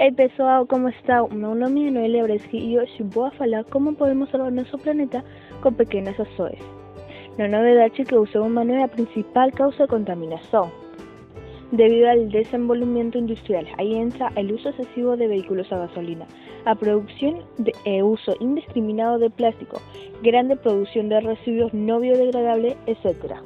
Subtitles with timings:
[0.00, 1.22] Ei pessoal, como está?
[1.28, 5.22] Meu nome é Noelia Breschi e hoje vou falar como podemos salvar nosso planeta
[5.60, 6.58] com pequenas ações.
[7.36, 10.72] Na novidade que o ser humano é a principal causa de contaminação.
[11.72, 16.26] Debido al desenvolvimiento industrial, ahí entra el uso excesivo de vehículos a gasolina,
[16.64, 19.82] a producción de e uso indiscriminado de plástico,
[20.22, 23.36] grande producción de residuos no biodegradables, etc.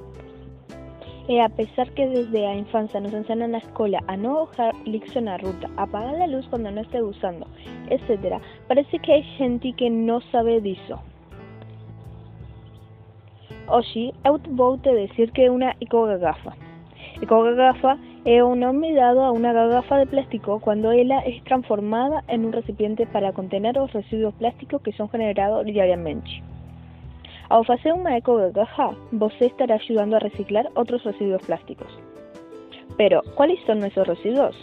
[1.26, 5.20] E a pesar que desde a infancia nos enseñan na escola a não dejar lixo
[5.22, 7.46] na ruta, apagar a luz quando não esté usando,
[7.88, 8.38] etc.,
[8.68, 11.00] parece que hai gente que não sabe disso.
[13.66, 16.52] Hoje, eu vou te dizer que é uma ecogagafa.
[17.22, 17.96] Ecogagafa
[18.26, 22.52] es un nombre dado a una garrafa de plástico cuando ella es transformada en un
[22.52, 26.42] recipiente para contener los residuos plásticos que son generados diariamente.
[27.54, 31.86] Al hacer una eco-garrafa, você estará ayudando a reciclar otros residuos plásticos.
[32.96, 34.56] Pero, ¿cuáles son esos residuos?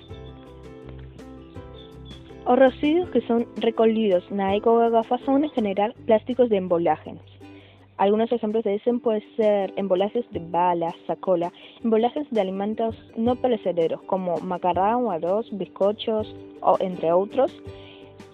[2.46, 7.18] Los residuos que son recolhidos na eco-garrafa son en general plásticos de embalajes,
[8.02, 14.02] algunos ejemplos de eso pueden ser embalajes de balas, sacola, embalajes de alimentos no perecederos
[14.08, 17.56] como macarrón, arroz, bizcochos, o entre otros,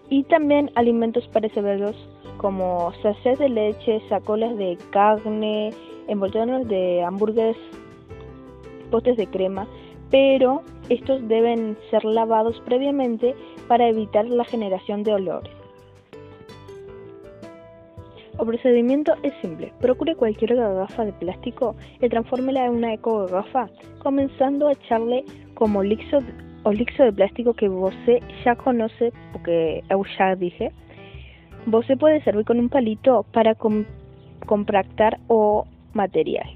[0.09, 1.95] y también alimentos perecederos
[2.37, 5.71] como sachet de leche, sacolas de carne,
[6.07, 7.57] envoltorios de hamburgues,
[8.91, 9.67] potes de crema,
[10.09, 13.35] pero estos deben ser lavados previamente
[13.67, 15.51] para evitar la generación de olores.
[18.39, 19.73] El procedimiento es simple.
[19.81, 25.81] Procure cualquier garrafa de plástico y transfórmela en una eco garrafa, comenzando a echarle como
[25.81, 26.19] lixo
[26.63, 30.71] o lixo de plástico que você ya conoce, porque eu ya dije.
[31.67, 33.55] Você puede servir con un palito para
[34.45, 36.47] compactar o material.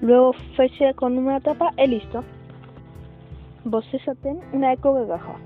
[0.00, 2.24] Luego feche con una tapa y listo.
[3.64, 5.36] Você ya tiene una eco garrafa.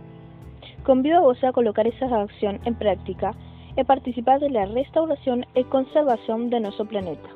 [0.84, 3.34] Convido a você a colocar esa acción en práctica
[3.76, 7.28] e participar de la restauración y conservación de nuestro planeta.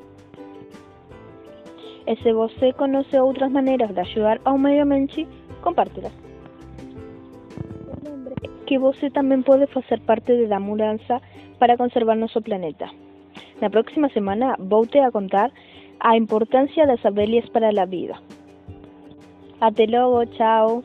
[2.06, 5.26] E se conoce outras maneiras de ajudar ao meio ambiente,
[5.60, 6.12] compártelas.
[8.66, 11.20] Que você também pode fazer parte da mudança
[11.58, 12.88] para conservar nosso planeta.
[13.60, 15.50] Na próxima semana vou te a contar
[16.00, 18.16] a importância das abelhas para a vida.
[19.60, 20.84] Até logo, tchau!